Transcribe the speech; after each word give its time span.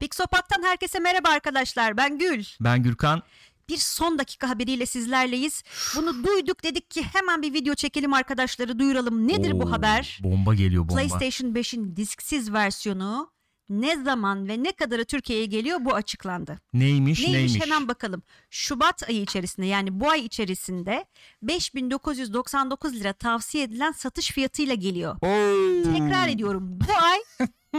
Pixopat'tan 0.00 0.62
herkese 0.62 0.98
merhaba 0.98 1.28
arkadaşlar. 1.28 1.96
Ben 1.96 2.18
Gül. 2.18 2.44
Ben 2.60 2.82
Gürkan. 2.82 3.22
Bir 3.68 3.76
son 3.76 4.18
dakika 4.18 4.48
haberiyle 4.48 4.86
sizlerleyiz. 4.86 5.62
Bunu 5.96 6.24
duyduk 6.24 6.62
dedik 6.64 6.90
ki 6.90 7.02
hemen 7.12 7.42
bir 7.42 7.52
video 7.52 7.74
çekelim 7.74 8.12
arkadaşları 8.12 8.78
duyuralım. 8.78 9.28
Nedir 9.28 9.52
Oo, 9.52 9.60
bu 9.60 9.72
haber? 9.72 10.20
Bomba 10.22 10.54
geliyor 10.54 10.88
bomba. 10.88 10.94
PlayStation 10.94 11.50
5'in 11.50 11.96
disksiz 11.96 12.52
versiyonu 12.52 13.30
ne 13.68 14.02
zaman 14.02 14.48
ve 14.48 14.62
ne 14.62 14.72
kadarı 14.72 15.04
Türkiye'ye 15.04 15.46
geliyor 15.46 15.78
bu 15.80 15.94
açıklandı. 15.94 16.60
Neymiş 16.72 17.20
Neymiş, 17.20 17.34
neymiş? 17.52 17.60
hemen 17.60 17.88
bakalım. 17.88 18.22
Şubat 18.50 19.08
ayı 19.08 19.22
içerisinde 19.22 19.66
yani 19.66 20.00
bu 20.00 20.10
ay 20.10 20.24
içerisinde 20.24 21.04
5999 21.42 22.94
lira 22.94 23.12
tavsiye 23.12 23.64
edilen 23.64 23.92
satış 23.92 24.30
fiyatıyla 24.30 24.74
geliyor. 24.74 25.14
Oo. 25.22 25.92
Tekrar 25.92 26.28
ediyorum 26.28 26.62
bu 26.80 26.92
ay 27.02 27.18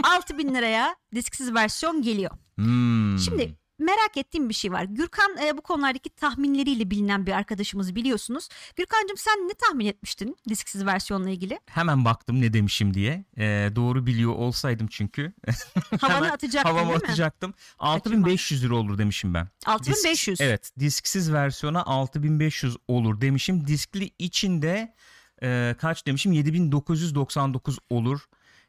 6000 0.02 0.54
liraya 0.54 0.96
disksiz 1.14 1.54
versiyon 1.54 2.02
geliyor. 2.02 2.30
Hmm. 2.56 3.18
Şimdi 3.18 3.54
merak 3.78 4.16
ettiğim 4.16 4.48
bir 4.48 4.54
şey 4.54 4.72
var. 4.72 4.84
Gürkan 4.84 5.36
e, 5.44 5.56
bu 5.56 5.62
konulardaki 5.62 6.10
tahminleriyle 6.10 6.90
bilinen 6.90 7.26
bir 7.26 7.32
arkadaşımız 7.32 7.94
biliyorsunuz. 7.94 8.48
Gürkancığım 8.76 9.16
sen 9.16 9.48
ne 9.48 9.54
tahmin 9.54 9.86
etmiştin 9.86 10.36
disksiz 10.48 10.86
versiyonla 10.86 11.30
ilgili? 11.30 11.60
Hemen 11.66 12.04
baktım 12.04 12.40
ne 12.40 12.52
demişim 12.52 12.94
diye. 12.94 13.24
Ee, 13.38 13.70
doğru 13.76 14.06
biliyor 14.06 14.32
olsaydım 14.34 14.86
çünkü. 14.90 15.32
Havanı 16.00 16.32
atacaktın 16.32 16.70
Havamı 16.70 16.88
değil 16.90 17.00
mi? 17.00 17.06
atacaktım. 17.06 17.54
6500 17.78 18.64
lira 18.64 18.74
olur 18.76 18.98
demişim 18.98 19.34
ben. 19.34 19.48
6500. 19.66 20.38
Disk- 20.40 20.44
evet 20.44 20.70
disksiz 20.78 21.32
versiyona 21.32 21.82
6500 21.86 22.76
olur 22.88 23.20
demişim. 23.20 23.66
Diskli 23.66 24.10
içinde 24.18 24.94
e, 25.42 25.74
kaç 25.78 26.06
demişim 26.06 26.32
7999 26.32 27.78
olur 27.90 28.20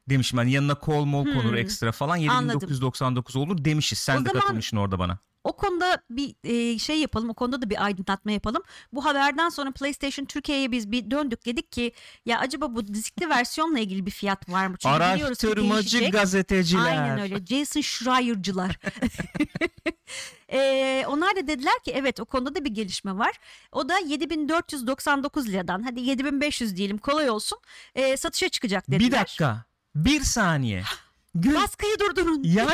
demişim. 0.09 0.39
Yani 0.39 0.51
yanına 0.51 0.75
kol 0.75 1.05
mol 1.05 1.23
konur 1.25 1.43
Hmm. 1.49 1.57
ekstra 1.57 1.91
falan 1.91 2.15
Anladım. 2.17 2.29
7999 2.61 3.35
olur 3.35 3.65
demişiz. 3.65 3.99
Sen 3.99 4.17
O 4.21 4.25
de 4.25 4.29
zaman- 4.29 4.41
katılmışsın 4.41 4.77
orada 4.77 4.99
bana. 4.99 5.17
O 5.43 5.55
konuda 5.55 6.01
bir 6.09 6.35
e, 6.43 6.79
şey 6.79 6.99
yapalım. 6.99 7.29
O 7.29 7.33
konuda 7.33 7.61
da 7.61 7.69
bir 7.69 7.85
aydınlatma 7.85 8.31
yapalım. 8.31 8.63
Bu 8.93 9.05
haberden 9.05 9.49
sonra 9.49 9.71
PlayStation 9.71 10.25
Türkiye'ye 10.25 10.71
biz 10.71 10.91
bir 10.91 11.11
döndük 11.11 11.45
dedik 11.45 11.71
ki 11.71 11.91
ya 12.25 12.39
acaba 12.39 12.75
bu 12.75 12.87
diskli 12.93 13.29
versiyonla 13.29 13.79
ilgili 13.79 14.05
bir 14.05 14.11
fiyat 14.11 14.49
var 14.49 14.67
mı? 14.67 14.75
Çünkü 14.79 14.95
Araştırmacı 14.95 16.09
gazeteciler. 16.09 16.85
Aynen 16.85 17.19
öyle. 17.19 17.45
Jason 17.45 17.81
Schreier'cılar. 17.81 18.79
Ee, 20.51 21.05
onlar 21.09 21.35
da 21.35 21.47
dediler 21.47 21.79
ki 21.85 21.91
evet 21.95 22.19
o 22.19 22.25
konuda 22.25 22.55
da 22.55 22.65
bir 22.65 22.71
gelişme 22.71 23.17
var. 23.17 23.31
O 23.71 23.89
da 23.89 23.97
7499 23.97 25.47
liradan 25.47 25.83
hadi 25.83 26.01
7500 26.01 26.75
diyelim 26.75 26.97
kolay 26.97 27.29
olsun 27.29 27.59
ee, 27.95 28.17
satışa 28.17 28.49
çıkacak 28.49 28.87
dediler. 28.91 29.11
Bir 29.11 29.11
dakika. 29.11 29.65
Bir 29.95 30.21
saniye. 30.23 30.83
Gül 31.35 31.55
Baskıyı 31.55 31.99
durdurun. 31.99 32.43
ya 32.43 32.67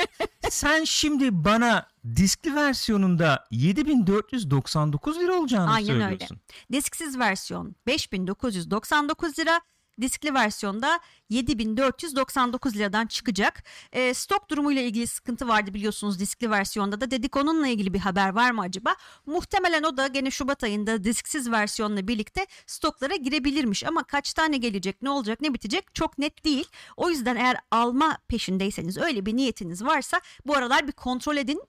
sen 0.50 0.84
şimdi 0.84 1.44
bana 1.44 1.86
diskli 2.16 2.54
versiyonunda 2.54 3.46
7499 3.50 5.18
lira 5.20 5.34
olacağını 5.34 5.70
Aynen 5.70 5.90
öyle. 5.90 6.00
söylüyorsun. 6.02 6.40
Disksiz 6.72 7.18
versiyon 7.18 7.76
5999 7.86 9.38
lira. 9.38 9.60
Diskli 10.00 10.34
versiyonda 10.34 11.00
7499 11.30 12.76
liradan 12.76 13.06
çıkacak. 13.06 13.64
Ee, 13.92 14.14
stok 14.14 14.50
durumuyla 14.50 14.82
ilgili 14.82 15.06
sıkıntı 15.06 15.48
vardı 15.48 15.74
biliyorsunuz 15.74 16.18
diskli 16.18 16.50
versiyonda 16.50 17.00
da. 17.00 17.10
Dedik 17.10 17.36
onunla 17.36 17.68
ilgili 17.68 17.94
bir 17.94 17.98
haber 17.98 18.34
var 18.34 18.50
mı 18.50 18.60
acaba? 18.60 18.96
Muhtemelen 19.26 19.82
o 19.82 19.96
da 19.96 20.06
gene 20.06 20.30
Şubat 20.30 20.64
ayında 20.64 21.04
disksiz 21.04 21.50
versiyonla 21.50 22.08
birlikte 22.08 22.46
stoklara 22.66 23.16
girebilirmiş. 23.16 23.84
Ama 23.84 24.04
kaç 24.04 24.32
tane 24.34 24.56
gelecek, 24.56 25.02
ne 25.02 25.10
olacak, 25.10 25.40
ne 25.40 25.54
bitecek 25.54 25.94
çok 25.94 26.18
net 26.18 26.44
değil. 26.44 26.68
O 26.96 27.10
yüzden 27.10 27.36
eğer 27.36 27.56
alma 27.70 28.18
peşindeyseniz 28.28 28.98
öyle 28.98 29.26
bir 29.26 29.36
niyetiniz 29.36 29.84
varsa 29.84 30.20
bu 30.46 30.56
aralar 30.56 30.86
bir 30.86 30.92
kontrol 30.92 31.36
edin 31.36 31.62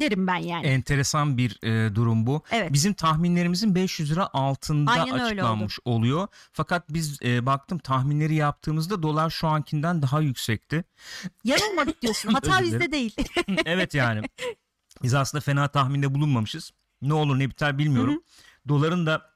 derim 0.00 0.26
ben 0.26 0.36
yani. 0.36 0.66
Enteresan 0.66 1.38
bir 1.38 1.58
e, 1.62 1.94
durum 1.94 2.26
bu. 2.26 2.42
Evet. 2.50 2.72
Bizim 2.72 2.94
tahminlerimizin 2.94 3.74
500 3.74 4.12
lira 4.12 4.28
altında 4.32 4.90
Aynen 4.90 5.18
açıklanmış 5.18 5.78
oluyor. 5.84 6.28
Fakat 6.52 6.88
biz 6.88 7.18
e, 7.22 7.46
baktım 7.46 7.78
tahminleri 7.78 8.34
yaptığımızda 8.34 9.02
dolar 9.02 9.30
şu 9.30 9.48
ankinden 9.48 10.02
daha 10.02 10.20
yüksekti. 10.20 10.84
Yanılmadık 11.44 12.02
diyorsun. 12.02 12.28
Hata 12.32 12.62
bizde 12.62 12.92
değil. 12.92 13.16
evet 13.66 13.94
yani. 13.94 14.22
Biz 15.02 15.14
aslında 15.14 15.40
fena 15.42 15.68
tahminde 15.68 16.14
bulunmamışız. 16.14 16.72
Ne 17.02 17.14
olur 17.14 17.38
ne 17.38 17.50
biter 17.50 17.78
bilmiyorum. 17.78 18.22
Doların 18.68 19.06
da 19.06 19.32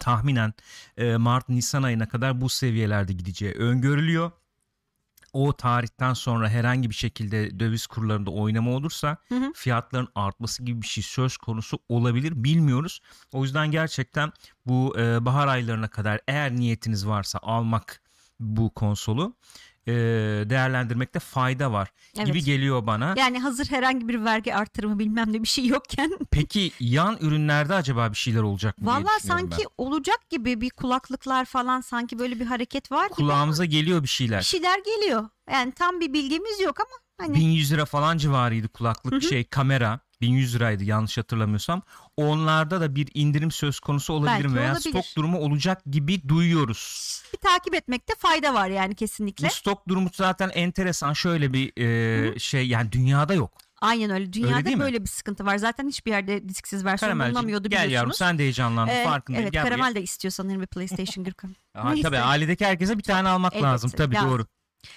tahminen 0.00 0.54
e, 0.96 1.16
Mart-Nisan 1.16 1.82
ayına 1.82 2.08
kadar 2.08 2.40
bu 2.40 2.48
seviyelerde 2.48 3.12
gideceği 3.12 3.52
öngörülüyor. 3.52 4.30
O 5.32 5.52
tarihten 5.52 6.14
sonra 6.14 6.48
herhangi 6.48 6.90
bir 6.90 6.94
şekilde 6.94 7.60
döviz 7.60 7.86
kurlarında 7.86 8.30
oynama 8.30 8.70
olursa 8.70 9.16
Hı 9.28 9.34
hı. 9.34 9.52
fiyatların 9.54 10.08
artması 10.14 10.62
gibi 10.64 10.82
bir 10.82 10.86
şey 10.86 11.04
söz 11.04 11.36
konusu 11.36 11.78
olabilir 11.88 12.32
bilmiyoruz. 12.44 13.00
O 13.32 13.42
yüzden 13.42 13.70
gerçekten 13.70 14.32
bu 14.66 14.98
e, 14.98 15.24
bahar 15.24 15.48
aylarına 15.48 15.88
kadar 15.88 16.20
eğer 16.28 16.56
niyetiniz 16.56 17.06
varsa 17.06 17.38
almak 17.42 18.02
bu 18.40 18.74
konsolu 18.74 19.36
e, 19.88 19.92
değerlendirmekte 20.50 21.18
fayda 21.18 21.72
var 21.72 21.92
gibi 22.14 22.30
Evet. 22.30 22.44
geliyor 22.44 22.86
bana. 22.86 23.14
Yani 23.18 23.38
hazır 23.38 23.66
herhangi 23.70 24.08
bir 24.08 24.24
vergi 24.24 24.54
artırımı 24.54 24.98
bilmem 24.98 25.32
ne 25.32 25.42
bir 25.42 25.48
şey 25.48 25.66
yokken 25.66 26.10
Peki 26.30 26.72
yan 26.80 27.18
ürünlerde 27.20 27.74
acaba 27.74 28.10
bir 28.10 28.16
şeyler 28.16 28.42
olacak 28.42 28.78
mı 28.78 28.86
Valla 28.86 29.08
sanki 29.22 29.64
olacak 29.78 30.30
gibi 30.30 30.60
bir 30.60 30.70
kulaklıklar 30.70 31.44
falan 31.44 31.80
sanki 31.80 32.18
böyle 32.18 32.40
bir 32.40 32.46
hareket 32.46 32.92
var 32.92 33.02
ben. 33.02 33.08
gibi 33.08 33.16
Kulağımıza 33.16 33.64
geliyor 33.64 33.98
bir 33.98 34.02
bir 34.02 34.08
şeyler. 34.08 34.40
şeyler 34.42 34.78
geliyor. 34.78 35.28
Yani 35.52 35.72
tam 35.72 36.00
bir 36.00 36.12
bilgimiz 36.12 36.60
yok 36.60 36.76
ama 36.80 37.26
hani 37.26 37.36
1100 37.36 37.72
lira 37.72 37.84
falan 37.84 38.18
civarıydı 38.18 38.68
kulaklık 38.68 39.22
şey 39.22 39.44
kamera 39.44 40.00
1100 40.20 40.54
liraydı 40.54 40.84
yanlış 40.84 41.18
hatırlamıyorsam. 41.18 41.82
Onlarda 42.16 42.80
da 42.80 42.94
bir 42.94 43.08
indirim 43.14 43.50
söz 43.50 43.80
konusu 43.80 44.12
olabilir 44.12 44.44
Belki 44.44 44.54
veya 44.56 44.72
olabilir. 44.72 44.90
stok 44.90 45.04
durumu 45.16 45.38
olacak 45.38 45.82
gibi 45.90 46.28
duyuyoruz. 46.28 47.22
bir 47.32 47.38
takip 47.38 47.74
etmekte 47.74 48.14
fayda 48.18 48.54
var 48.54 48.68
yani 48.68 48.94
kesinlikle. 48.94 49.46
Bu 49.46 49.50
stok 49.52 49.88
durumu 49.88 50.10
zaten 50.14 50.50
enteresan 50.54 51.12
şöyle 51.12 51.52
bir 51.52 51.72
e, 51.82 52.38
şey 52.38 52.66
yani 52.68 52.92
dünyada 52.92 53.34
yok. 53.34 53.52
Aynen 53.80 54.10
öyle. 54.10 54.32
Dünyada 54.32 54.70
mi? 54.70 54.80
böyle 54.80 55.02
bir 55.02 55.08
sıkıntı 55.08 55.46
var. 55.46 55.56
Zaten 55.56 55.88
hiçbir 55.88 56.10
yerde 56.10 56.48
disksiz 56.48 56.84
versiyon 56.84 57.20
bulunamıyordu 57.20 57.68
gel 57.68 57.76
yavrum 57.78 57.88
biliyorsunuz. 57.88 58.16
sen 58.16 58.38
de 58.38 58.42
heyecanlandın 58.42 58.92
Ee, 58.92 59.04
farkındayım. 59.04 59.42
evet 59.44 59.52
gel 59.52 59.62
buraya. 59.62 59.74
Karamel 59.76 59.94
de 59.94 60.02
istiyor 60.02 60.32
sanırım 60.32 60.62
bir 60.62 60.66
PlayStation 60.66 61.24
Gürkan. 61.24 61.56
Aha, 61.74 61.90
Neyse. 61.90 62.02
tabii 62.02 62.18
ailedeki 62.18 62.66
herkese 62.66 62.98
bir 62.98 63.02
tane 63.02 63.28
almak 63.28 63.52
Elbette, 63.52 63.66
lazım 63.68 63.90
tabii 63.90 64.14
lazım. 64.14 64.30
doğru. 64.30 64.46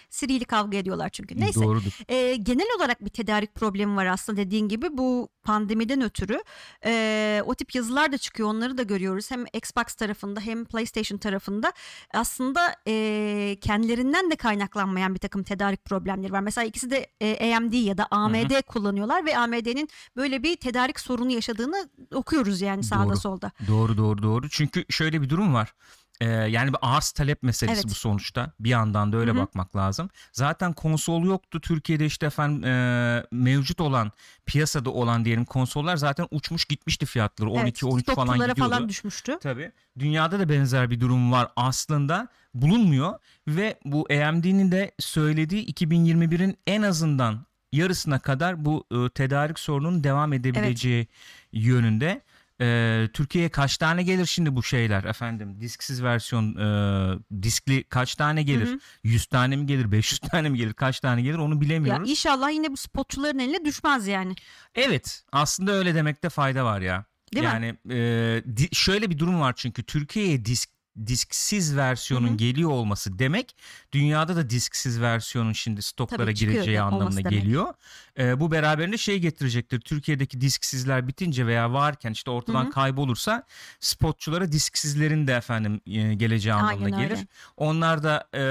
Siri 0.10 0.34
ile 0.34 0.46
kavga 0.46 0.78
ediyorlar 0.78 1.10
çünkü. 1.10 1.40
Neyse. 1.40 1.62
Doğrudur. 1.62 2.00
Ee, 2.08 2.36
genel 2.36 2.68
olarak 2.78 3.06
bir 3.06 3.10
tedarik 3.10 3.56
problemi 3.56 3.96
var 3.96 4.06
aslında 4.06 4.38
dediğin 4.38 4.68
gibi 4.68 4.98
bu 4.98 5.30
pandemiden 5.44 6.02
ötürü 6.02 6.42
Ee, 6.86 7.44
o 7.46 7.56
tip 7.56 7.76
yazılar 7.76 8.12
da 8.12 8.18
çıkıyor 8.18 8.50
onları 8.50 8.78
da 8.78 8.84
görüyoruz 8.84 9.32
hem 9.32 9.46
Xbox 9.54 9.94
tarafında 9.94 10.40
hem 10.40 10.66
PlayStation 10.66 11.18
tarafında 11.18 11.74
aslında 12.14 12.76
e, 12.88 13.58
kendilerinden 13.62 14.32
de 14.32 14.36
kaynaklanmayan 14.36 15.14
bir 15.14 15.20
takım 15.20 15.44
tedarik 15.44 15.86
problemleri 15.86 16.32
var. 16.32 16.40
Mesela 16.40 16.66
ikisi 16.66 16.90
de 16.90 17.08
e, 17.22 17.56
AMD 17.56 17.74
ya 17.74 17.98
da 17.98 18.08
AMD 18.12 18.62
kullanıyorlar 18.62 19.26
ve 19.26 19.38
AMD'nin 19.38 19.90
böyle 20.16 20.44
bir 20.44 20.56
tedarik 20.56 21.00
sorunu 21.00 21.32
yaşadığını 21.32 21.90
okuyoruz 22.14 22.62
yani 22.62 22.84
sağda 22.84 23.10
Doğru. 23.10 23.18
solda. 23.18 23.52
Doğru 23.68 23.98
doğru 23.98 24.24
doğru. 24.24 24.50
Çünkü 24.50 24.86
şöyle 24.90 25.22
bir 25.22 25.30
durum 25.30 25.54
var. 25.54 25.74
Ee, 26.22 26.26
yani 26.26 26.74
bir 26.74 26.78
arz 26.82 27.12
talep 27.12 27.44
meselesi 27.44 27.82
Evet. 27.82 27.90
bu 27.90 27.96
sonuçta. 27.96 28.52
Bir 28.60 28.70
yandan 28.70 29.14
da 29.14 29.18
öyle 29.18 29.32
Hı 29.32 29.36
hı. 29.36 29.40
bakmak 29.40 29.76
lazım. 29.76 30.10
Zaten 30.32 30.74
konsol 30.74 31.24
yoktu. 31.24 31.62
Türkiye'de 31.62 32.06
işte 32.06 32.26
efendim 32.26 32.64
e, 32.64 33.24
mevcut 33.32 33.82
olan 33.82 34.12
piyasada 34.46 34.90
olan 34.90 35.26
diyelim 35.26 35.46
konsollar 35.46 35.98
zaten 35.98 36.28
uçmuş 36.32 36.66
gitmişti 36.66 37.06
fiyatları. 37.06 37.50
12 37.50 37.64
evet, 37.64 37.84
13 37.84 38.06
falan 38.06 38.40
gidiyordu. 38.40 38.60
falan 38.60 38.90
düşmüştü. 38.90 39.38
Tabii. 39.42 39.72
Dünyada 40.00 40.40
da 40.40 40.50
benzer 40.50 40.90
bir 40.92 41.00
durum 41.00 41.32
var 41.32 41.52
aslında 41.56 42.28
bulunmuyor 42.54 43.14
ve 43.48 43.80
bu 43.86 44.08
AMD'nin 44.12 44.72
de 44.72 44.92
söylediği 45.00 45.66
2021'in 45.74 46.58
en 46.68 46.82
azından 46.82 47.46
yarısına 47.72 48.20
kadar 48.20 48.66
bu 48.66 48.86
e, 48.92 49.10
tedarik 49.10 49.60
sorununun 49.60 50.04
devam 50.04 50.34
edebileceği 50.34 51.08
yönünde. 51.54 52.22
E, 52.62 53.08
Türkiye'ye 53.14 53.50
kaç 53.50 53.78
tane 53.78 54.04
gelir 54.04 54.26
şimdi 54.26 54.56
bu 54.56 54.64
şeyler 54.64 55.04
efendim 55.04 55.58
disksiz 55.62 56.04
versiyon 56.04 56.56
e, 56.56 57.42
diskli 57.44 57.84
kaç 57.84 58.16
tane 58.16 58.44
gelir 58.44 58.68
Hı 58.68 58.74
hı. 58.74 58.80
100 59.04 59.26
tane 59.26 59.56
mi 59.56 59.66
gelir 59.66 59.92
500 59.92 60.20
tane 60.32 60.50
mi 60.50 60.58
gelir 60.58 60.74
kaç 60.74 61.00
tane 61.00 61.22
gelir 61.22 61.38
onu 61.38 61.54
Ya 61.56 61.62
bilemiyoruz. 61.62 62.10
inşallah 62.10 62.52
yine 62.52 62.72
bu 62.72 62.78
spotçuların 62.78 63.40
eline 63.40 63.66
düşmez 63.66 64.08
yani. 64.08 64.36
Evet 64.76 65.24
aslında 65.32 65.72
öyle 65.72 65.96
demekte 65.96 66.30
fayda 66.30 66.66
var 66.66 66.82
ya. 66.82 67.06
Değil 67.34 67.46
mi? 67.46 67.52
yani 67.54 67.78
e, 67.90 68.44
di- 68.58 68.76
şöyle 68.76 69.10
bir 69.10 69.20
durum 69.20 69.40
var 69.42 69.54
çünkü 69.58 69.84
Türkiye'ye 69.84 70.46
disk 70.46 70.70
disksiz 71.06 71.78
versiyonun 71.78 72.28
Hı 72.28 72.32
hı. 72.32 72.38
geliyor 72.38 72.70
olması 72.70 73.20
demek 73.20 73.56
dünyada 73.94 74.36
da 74.36 74.50
disksiz 74.50 75.02
versiyonun 75.02 75.54
şimdi 75.54 75.82
stoklara 75.82 76.22
Tabii 76.26 76.34
gireceği 76.34 76.78
de- 76.78 76.82
anlamına 76.82 77.22
geliyor. 77.22 77.74
Ee, 78.20 78.40
bu 78.40 78.52
beraberinde 78.52 78.98
şey 78.98 79.20
getirecektir. 79.20 79.82
Türkiye'deki 79.82 80.42
disksizler 80.42 81.08
bitince 81.08 81.48
veya 81.48 81.74
varken 81.74 82.12
işte 82.12 82.32
ortadan 82.32 82.64
Hı 82.64 82.68
hı. 82.68 82.72
kaybolursa 82.72 83.44
spotçulara 83.80 84.52
disksizlerin 84.52 85.28
de 85.28 85.34
efendim 85.34 85.82
e, 85.86 86.14
geleceği 86.14 86.54
anlamına 86.54 86.86
Aynen 86.86 87.00
gelir. 87.00 87.12
öyle. 87.18 87.28
Onlar 87.58 88.04
da 88.04 88.28
e, 88.36 88.44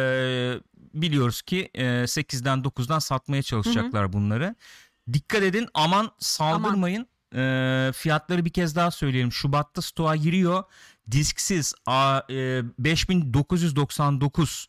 biliyoruz 0.94 1.42
ki 1.42 1.70
e, 1.74 1.82
8'den 2.06 2.58
9'dan 2.58 2.98
satmaya 2.98 3.42
çalışacaklar 3.42 4.12
bunları. 4.12 4.54
Dikkat 5.12 5.42
edin 5.42 5.68
aman 5.74 6.10
saldırmayın. 6.18 7.06
E, 7.34 7.92
fiyatları 7.94 8.44
bir 8.44 8.50
kez 8.50 8.76
daha 8.76 8.90
söyleyelim. 8.90 9.32
Şubat'ta 9.32 9.82
stoğa 9.82 10.16
giriyor. 10.16 10.64
Disksiz 11.10 11.74
a, 11.86 12.20
e, 12.30 12.62
5999 12.78 14.66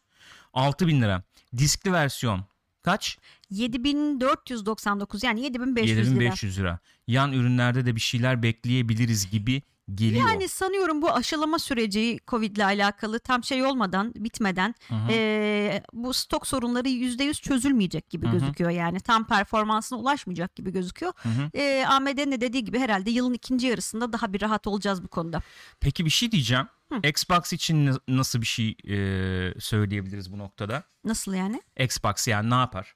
6000 0.54 1.02
lira. 1.02 1.24
Diskli 1.58 1.92
versiyon 1.92 2.46
kaç? 2.82 3.18
7499 3.50 5.24
yani 5.24 5.42
7500 5.42 5.98
lira. 5.98 6.24
7500 6.24 6.60
lira. 6.60 6.80
Yan 7.08 7.34
ürünlerde 7.34 7.86
de 7.86 7.96
bir 7.96 8.02
şeyler 8.02 8.44
bekleyebiliriz 8.44 9.32
gibi 9.32 9.62
geliyor. 9.96 10.30
Yani 10.30 10.48
sanıyorum 10.48 11.02
bu 11.02 11.12
aşılama 11.12 11.60
süreci 11.60 12.20
Covid 12.28 12.56
ile 12.56 12.66
alakalı 12.66 13.20
tam 13.20 13.44
şey 13.44 13.66
olmadan 13.66 14.14
bitmeden 14.16 14.76
Hı 14.88 14.96
hı. 14.96 15.12
eee, 15.12 15.84
bu 15.94 16.14
stok 16.14 16.48
sorunları 16.48 16.88
%100 16.90 17.42
çözülmeyecek 17.42 18.10
gibi 18.10 18.26
Hı 18.26 18.30
hı. 18.30 18.34
gözüküyor 18.34 18.70
yani 18.70 19.00
tam 19.00 19.28
performansına 19.28 20.00
ulaşmayacak 20.00 20.56
gibi 20.56 20.72
gözüküyor. 20.72 21.14
Hı 21.16 21.30
hı. 21.30 21.50
Eee 21.54 21.86
AMD'nin 21.86 22.32
de 22.32 22.42
dediği 22.42 22.64
gibi 22.64 22.80
herhalde 22.80 23.12
yılın 23.12 23.34
ikinci 23.34 23.68
yarısında 23.68 24.14
daha 24.14 24.34
bir 24.34 24.42
rahat 24.42 24.68
olacağız 24.68 25.04
bu 25.04 25.08
konuda. 25.08 25.42
Peki 25.80 26.06
bir 26.06 26.10
şey 26.10 26.32
diyeceğim. 26.32 26.68
Hı. 26.94 27.08
Xbox 27.08 27.54
için 27.54 27.92
nasıl 28.08 28.42
bir 28.42 28.46
şey 28.46 28.70
e, 28.88 29.54
söyleyebiliriz 29.60 30.34
bu 30.34 30.38
noktada? 30.38 30.84
Nasıl 31.04 31.34
yani? 31.34 31.62
Xbox 31.80 32.28
yani 32.28 32.50
ne 32.50 32.56
yapar? 32.56 32.96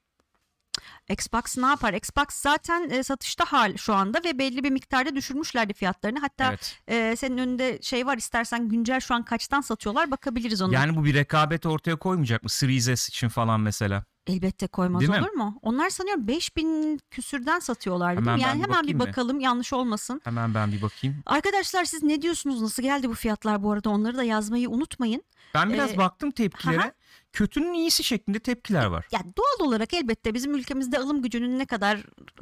Xbox 1.10 1.58
ne 1.58 1.66
yapar? 1.66 1.94
Xbox 1.94 2.26
zaten 2.30 2.90
e, 2.90 3.04
satışta 3.04 3.46
hal 3.46 3.78
şu 3.78 3.94
anda 3.94 4.22
ve 4.26 4.40
belli 4.40 4.64
bir 4.64 4.72
miktarda 4.72 5.16
düşürmüşlerdi 5.16 5.74
fiyatlarını. 5.74 6.20
Hatta 6.20 6.48
Evet. 6.50 6.80
e, 6.88 7.16
senin 7.16 7.38
önünde 7.38 7.80
şey 7.82 8.06
var 8.06 8.18
istersen 8.18 8.70
güncel 8.70 9.00
şu 9.00 9.14
an 9.16 9.26
kaçtan 9.26 9.62
satıyorlar 9.62 10.12
bakabiliriz 10.12 10.62
ona. 10.62 10.74
Yani 10.74 10.96
bu 10.96 11.06
bir 11.06 11.14
rekabet 11.14 11.66
ortaya 11.66 11.96
koymayacak 11.96 12.44
mı? 12.44 12.50
Series 12.50 12.86
S 12.86 13.10
için 13.10 13.30
falan 13.30 13.60
mesela. 13.60 14.04
Elbette 14.28 14.68
koymaz 14.68 15.02
Değil 15.02 15.12
mi? 15.12 15.20
olur 15.20 15.32
mu? 15.32 15.60
Onlar 15.62 15.90
sanıyorum 15.90 16.28
5000 16.28 17.00
küsürden 17.12 17.60
satıyorlar 17.60 18.10
değil 18.10 18.20
mi? 18.26 18.32
Hemen 18.32 18.38
Yani 18.48 18.60
bir 18.60 18.64
hemen 18.64 18.88
bir 18.88 18.94
mı? 18.94 19.00
bakalım 19.00 19.40
yanlış 19.40 19.74
olmasın. 19.74 20.22
Hemen 20.24 20.54
ben 20.54 20.72
bir 20.72 20.82
bakayım. 20.82 21.16
Arkadaşlar 21.26 21.86
siz 21.86 22.04
ne 22.04 22.22
diyorsunuz? 22.22 22.62
Nasıl 22.62 22.84
geldi 22.84 23.10
bu 23.10 23.14
fiyatlar 23.14 23.64
bu 23.64 23.72
arada? 23.72 23.90
Onları 23.90 24.18
da 24.18 24.24
yazmayı 24.24 24.70
unutmayın. 24.70 25.24
Ben 25.54 25.74
biraz 25.74 25.92
Ee, 25.94 25.98
baktım 25.98 26.32
tepkilere. 26.32 26.80
aha. 26.82 26.92
Kötünün 27.34 27.74
iyisi 27.74 28.04
şeklinde 28.04 28.40
tepkiler 28.40 28.86
var. 28.86 29.08
Ya 29.12 29.20
doğal 29.38 29.68
olarak 29.68 29.94
elbette 29.94 30.34
bizim 30.34 30.56
ülkemizde 30.56 31.00
alım 31.00 31.22
gücünün 31.22 31.60
ne 31.60 31.66
kadar 31.66 32.00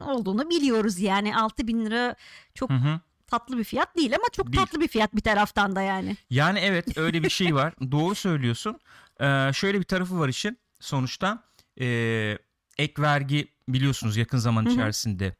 olduğunu 0.07 0.49
biliyoruz. 0.49 0.99
Yani 0.99 1.37
6000 1.37 1.85
lira 1.85 2.15
çok 2.55 2.69
Hı 2.69 2.73
hı. 2.73 2.99
tatlı 3.27 3.57
bir 3.57 3.63
fiyat 3.63 3.97
değil 3.97 4.15
ama 4.15 4.23
çok 4.31 4.53
Değil. 4.53 4.65
tatlı 4.65 4.79
bir 4.81 4.87
fiyat 4.87 5.15
bir 5.15 5.21
taraftan 5.21 5.75
da 5.75 5.81
yani. 5.81 6.17
Yani 6.29 6.59
evet 6.59 6.97
öyle 6.97 7.23
bir 7.23 7.29
şey 7.29 7.55
var. 7.55 7.73
Doğru 7.91 8.15
söylüyorsun. 8.15 8.79
Ee, 9.21 9.51
şöyle 9.53 9.79
bir 9.79 9.83
tarafı 9.85 10.19
var 10.19 10.29
işin. 10.29 10.57
Sonuçta 10.79 11.43
ee, 11.79 12.37
ek 12.77 13.01
vergi 13.01 13.47
biliyorsunuz 13.67 14.17
yakın 14.17 14.37
zaman 14.37 14.65
içerisinde 14.65 15.35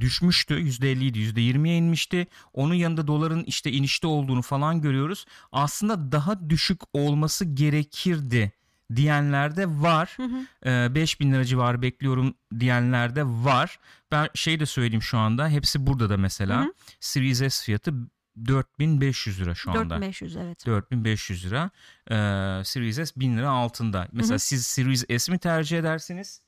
düşmüştü. 0.00 0.54
%50 0.54 1.04
idi 1.04 1.18
%20'ye 1.18 1.76
inmişti. 1.76 2.26
Onun 2.54 2.74
yanında 2.74 3.06
doların 3.06 3.44
işte 3.44 3.72
inişte 3.72 4.06
olduğunu 4.06 4.42
falan 4.42 4.80
görüyoruz. 4.80 5.26
Aslında 5.52 6.12
daha 6.12 6.50
düşük 6.50 6.80
olması 6.92 7.44
gerekirdi 7.44 8.52
diyenler 8.96 9.56
de 9.56 9.66
var. 9.66 10.14
Hı 10.16 10.22
hı. 10.22 10.46
Ee, 10.66 10.94
5000 10.94 11.32
lira 11.32 11.44
civarı 11.44 11.82
bekliyorum 11.82 12.34
diyenler 12.60 13.16
de 13.16 13.24
var. 13.24 13.78
Ben 14.10 14.28
şey 14.34 14.60
de 14.60 14.66
söyleyeyim 14.66 15.02
şu 15.02 15.18
anda. 15.18 15.48
Hepsi 15.48 15.86
burada 15.86 16.10
da 16.10 16.16
mesela. 16.16 16.60
Hı 16.60 16.64
hı. 16.64 16.72
Series 17.00 17.38
S 17.38 17.64
fiyatı 17.64 17.94
4500 18.46 19.40
lira 19.40 19.54
şu 19.54 19.70
anda. 19.70 19.80
4500 19.80 20.36
evet. 20.36 20.66
4500 20.66 21.46
lira. 21.46 21.70
Ee, 22.10 22.64
Series 22.64 22.96
S 22.96 23.12
1000 23.16 23.36
lira 23.38 23.50
altında. 23.50 24.08
Mesela 24.12 24.30
Hı 24.30 24.34
hı. 24.34 24.38
siz 24.38 24.66
Series 24.66 25.04
S 25.18 25.32
mi 25.32 25.38
tercih 25.38 25.78
edersiniz? 25.78 26.42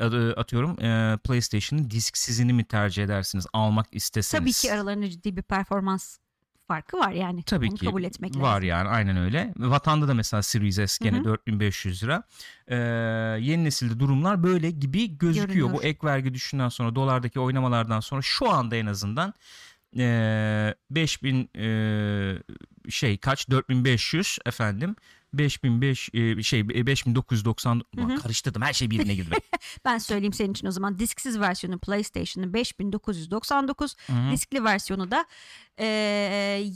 Adı- 0.00 0.34
Atıyorum 0.36 0.84
e, 0.84 1.18
PlayStation'ın 1.24 1.90
disksizini 1.90 2.52
mi 2.52 2.64
tercih 2.64 3.04
edersiniz 3.04 3.46
almak 3.52 3.86
isteseniz? 3.92 4.40
Tabii 4.40 4.52
ki 4.68 4.74
aralarında 4.74 5.10
ciddi 5.10 5.36
bir 5.36 5.42
performans 5.42 6.18
farkı 6.68 6.96
var 6.98 7.12
yani. 7.12 7.42
Tabii 7.42 7.68
Onu 7.68 7.74
ki 7.76 7.86
kabul 7.86 8.02
etmek 8.04 8.36
var 8.36 8.54
lazım. 8.54 8.68
yani 8.68 8.88
aynen 8.88 9.16
öyle. 9.16 9.52
Vatanda 9.58 10.08
da 10.08 10.14
mesela 10.14 10.42
Series 10.42 10.76
S 10.76 11.04
gene 11.04 11.16
Hı 11.16 11.20
hı. 11.20 11.24
4500 11.24 12.02
lira. 12.02 12.22
Ee, 12.68 12.76
yeni 13.40 13.64
nesilde 13.64 14.00
durumlar 14.00 14.42
böyle 14.42 14.70
gibi 14.70 15.18
gözüküyor. 15.18 15.46
Görünüyor. 15.48 15.72
Bu 15.72 15.82
ek 15.82 15.98
vergi 16.04 16.34
düşünden 16.34 16.68
sonra 16.68 16.94
dolardaki 16.94 17.40
oynamalardan 17.40 18.00
sonra 18.00 18.22
şu 18.22 18.50
anda 18.50 18.76
en 18.76 18.86
azından 18.86 19.34
ee, 19.98 20.74
5000 20.90 21.50
ee, 21.56 22.42
şey 22.88 23.18
kaç 23.18 23.50
4500 23.50 24.38
efendim 24.46 24.96
5005 25.32 26.10
ee, 26.14 26.42
şey 26.42 26.68
5990 26.68 27.82
Hı 27.96 28.02
hı. 28.02 28.16
karıştırdım 28.16 28.62
her 28.62 28.72
şey 28.72 28.90
birbirine 28.90 29.14
girdi. 29.14 29.34
Ben 29.84 29.98
söyleyeyim 29.98 30.32
senin 30.32 30.52
için 30.52 30.66
o 30.66 30.70
zaman 30.70 30.98
disksiz 30.98 31.40
versiyonu 31.40 31.78
PlayStation'ın 31.78 32.54
5999, 32.54 33.96
Hı 34.06 34.12
hı. 34.12 34.32
diskli 34.32 34.64
versiyonu 34.64 35.10
da 35.10 35.26
e, 35.78 35.86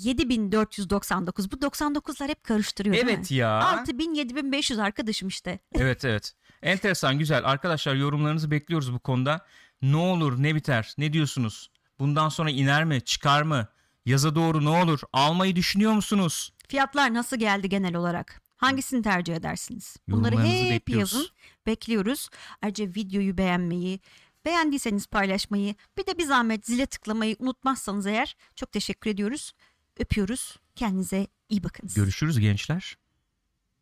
7499. 0.05 1.53
Bu 1.53 1.57
99'lar 1.57 2.29
hep 2.29 2.45
karıştırıyor 2.45 2.97
evet 2.97 3.31
ya. 3.31 3.51
6000 3.51 4.15
7500 4.15 4.79
arkadaşım 4.79 5.29
işte. 5.29 5.59
Evet 5.79 6.05
evet. 6.05 6.33
Enteresan 6.63 7.19
güzel. 7.19 7.45
Arkadaşlar 7.45 7.95
yorumlarınızı 7.95 8.51
bekliyoruz 8.51 8.93
bu 8.93 8.99
konuda. 8.99 9.47
Ne 9.83 9.97
olur 9.97 10.43
ne 10.43 10.55
biter 10.55 10.95
ne 10.99 11.13
diyorsunuz? 11.13 11.71
Bundan 11.99 12.29
sonra 12.29 12.51
iner 12.51 12.85
mi 12.85 13.01
çıkar 13.01 13.43
mı? 13.43 13.69
Yaza 14.07 14.35
doğru 14.35 14.65
ne 14.65 14.69
olur? 14.69 15.01
Almayı 15.13 15.57
düşünüyor 15.57 15.93
musunuz? 15.93 16.53
Fiyatlar 16.69 17.15
nasıl 17.15 17.37
geldi 17.37 17.69
genel 17.69 17.95
olarak? 17.97 18.41
Hangisini 18.57 19.03
tercih 19.03 19.37
edersiniz? 19.37 19.97
Bunları 20.09 20.41
hep 20.41 20.71
bekliyoruz. 20.71 21.13
yazın. 21.13 21.29
Bekliyoruz. 21.67 22.29
Ayrıca 22.63 22.85
videoyu 22.87 23.39
beğenmeyi, 23.39 24.01
beğendiyseniz 24.45 25.07
paylaşmayı, 25.07 25.75
bir 25.99 26.07
de 26.07 26.19
bir 26.19 26.25
zahmet 26.25 26.67
zile 26.67 26.87
tıklamayı 26.87 27.37
unutmazsanız 27.39 28.07
eğer 28.07 28.37
çok 28.57 28.73
teşekkür 28.73 29.11
ediyoruz. 29.11 29.53
Öpüyoruz. 29.99 30.57
Kendinize 30.77 31.27
iyi 31.49 31.65
bakınız. 31.65 31.95
Görüşürüz 31.95 32.39
gençler. 32.41 32.97